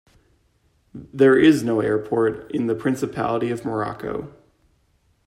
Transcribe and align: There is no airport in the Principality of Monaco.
There 0.95 1.37
is 1.37 1.61
no 1.61 1.79
airport 1.79 2.49
in 2.51 2.65
the 2.65 2.73
Principality 2.73 3.51
of 3.51 3.63
Monaco. 3.63 4.33